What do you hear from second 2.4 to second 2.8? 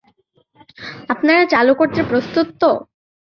তো?